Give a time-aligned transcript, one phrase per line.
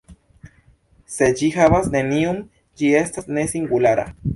[1.17, 2.43] Se ĝi havas neniun,
[2.81, 4.13] ĝi estas "ne-singulara".